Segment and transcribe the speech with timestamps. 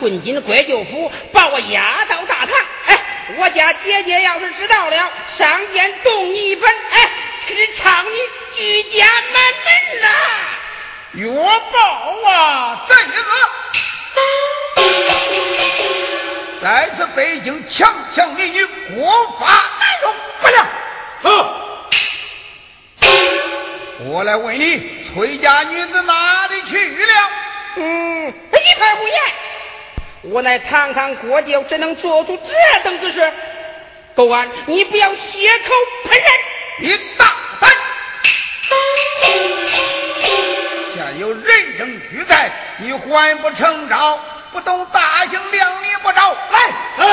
[0.00, 2.54] 混进怪舅府，把我押到大堂。
[2.86, 2.98] 哎，
[3.38, 7.10] 我家姐姐要是知道了，上殿动你一本，哎，
[7.48, 8.16] 可是唱你
[8.54, 10.08] 居家满门呐！
[11.12, 13.02] 岳报啊，这子，
[16.62, 19.46] 在此北京强抢民女，国法
[19.78, 20.66] 难容，不了。
[21.22, 21.30] 好，
[24.06, 27.30] 我来问你，崔家女子哪里去了？
[27.76, 29.14] 嗯，一派胡言！
[30.30, 33.32] 我乃堂堂国舅，怎能做出这等之事？
[34.14, 36.26] 狗安，你不要血口喷人！
[36.80, 37.70] 你大胆！
[40.94, 41.42] 现有人
[41.78, 44.18] 证俱在，你还不成招？
[44.52, 47.06] 不懂大刑量力不着，来，重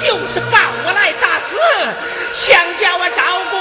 [0.00, 1.50] 就是把我来打死，
[2.34, 3.56] 想叫我照顾。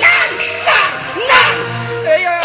[0.00, 0.04] 难
[0.64, 0.66] 上
[1.28, 1.30] 难！
[2.06, 2.40] 哎呀，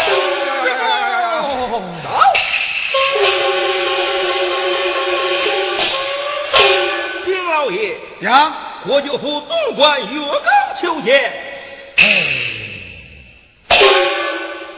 [7.50, 8.52] 老爷，呀，
[8.86, 10.50] 国舅府总管岳高
[10.80, 11.32] 求见。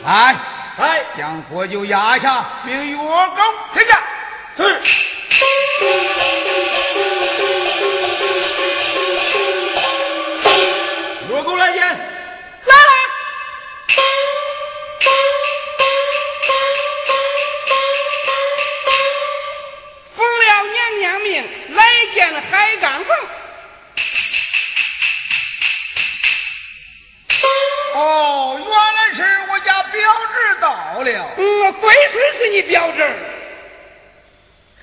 [0.05, 0.50] 来。
[0.79, 4.03] 来，将国舅压下，并越高停下。
[4.57, 4.81] 是。
[11.29, 11.83] 越狗来见。
[11.83, 12.93] 来了。
[20.17, 23.17] 奉了娘娘命，来见海刚凤。
[27.95, 30.01] 哦，原来是我家表
[30.35, 31.31] 侄到了。
[31.37, 33.09] 嗯，贵孙是你表侄。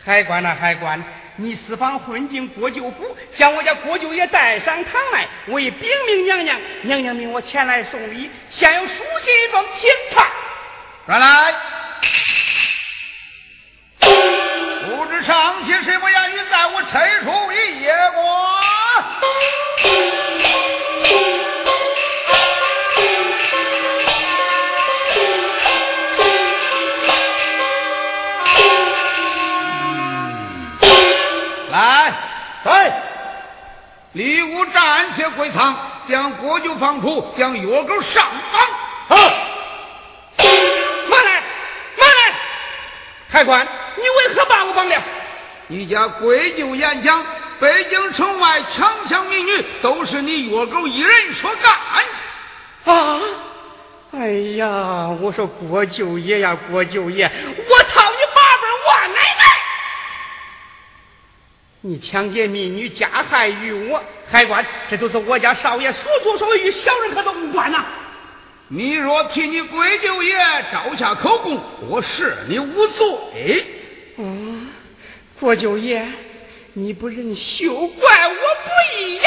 [0.06, 1.04] 海关呐，海关，
[1.36, 6.58] 你私访混进国舅府，将我家国舅爷带上堂来，为禀明娘娘。
[6.84, 10.26] 娘娘命我前来送礼，先有书信一封请他。
[11.08, 11.54] 原来，
[14.00, 17.67] 不知上写什么言语，在我陈处一
[34.66, 35.76] 暂且归仓，
[36.08, 38.62] 将国舅放出，将药狗上绑。
[39.08, 39.16] 好，
[41.10, 41.44] 慢来，
[41.98, 42.36] 慢来，
[43.30, 45.02] 海关，你为何把我绑了？
[45.68, 47.26] 你家贵舅言讲，
[47.60, 52.96] 北京城外强抢民女，都是你药狗一人所干。
[52.96, 53.20] 啊！
[54.14, 57.30] 哎呀，我说国舅爷呀，国舅爷，
[57.70, 57.77] 我
[61.82, 67.86] 你抢劫民女，加害于我，海关，这都是我家少爷所作所为，与小人可都无关呐！
[68.68, 70.36] 你若替你贵舅爷
[70.72, 73.66] 招下口供，我赦你无罪。
[74.18, 74.70] 嗯，
[75.40, 76.08] 国舅爷，
[76.74, 79.27] 你不认休怪我不义呀！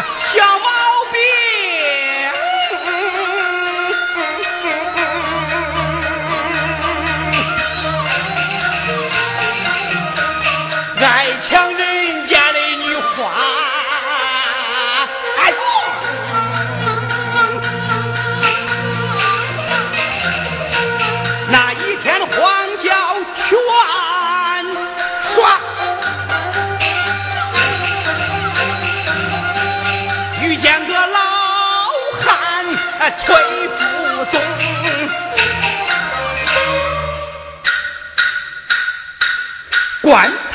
[0.02, 0.59] 个小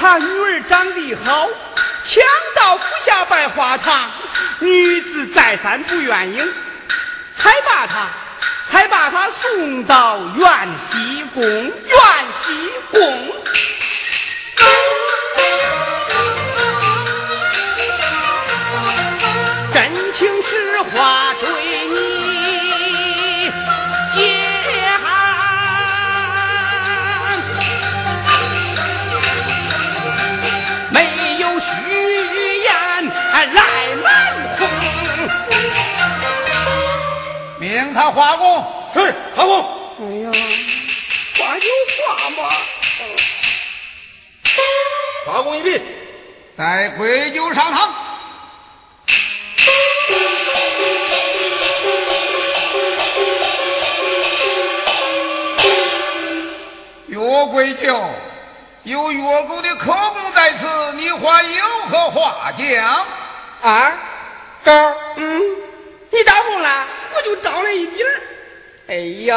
[0.06, 1.50] 他女儿长得好，
[2.04, 2.24] 强
[2.56, 4.12] 到不下摆花堂，
[4.60, 6.42] 女子再三不愿意，
[7.36, 8.08] 才把他，
[8.70, 11.44] 才把他送到元西宫。
[11.44, 11.74] 元
[12.32, 13.32] 西宫。
[19.74, 22.25] 真情实话对你
[39.46, 40.32] 哎呀，
[41.38, 42.50] 话就话嘛。
[45.26, 45.82] 画工一毕，
[46.58, 47.94] 带归酒上堂。
[57.08, 58.10] 岳贵酒，
[58.84, 63.06] 有岳公的口供在此，你还有何话讲？
[63.62, 63.98] 啊，
[64.64, 65.42] 高，嗯，
[66.12, 68.22] 你招供了，我就招了一点儿。
[68.88, 68.96] 哎
[69.26, 69.36] 呀，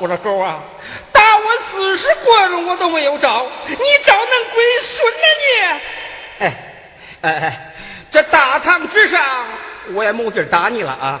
[0.00, 0.64] 我说狗啊，
[1.12, 6.44] 打我四十棍我都没有招，你招能归顺呢你？
[6.44, 6.74] 哎
[7.20, 7.74] 哎哎，
[8.10, 9.46] 这大堂之上
[9.92, 11.20] 我也没地儿打你了啊。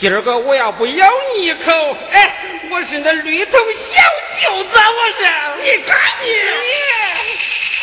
[0.00, 2.36] 今儿个我要不咬你一口，哎，
[2.70, 4.00] 我是那绿头小
[4.40, 5.24] 舅子，我是
[5.60, 6.32] 你看你！
[6.32, 7.12] 哎，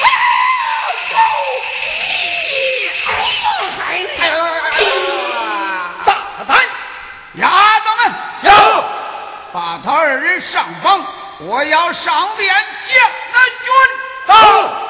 [0.01, 0.09] 哎
[9.85, 11.05] 他二人上房，
[11.41, 12.53] 我要上殿
[12.87, 12.95] 见
[13.33, 13.65] 那君。
[14.25, 14.84] 到。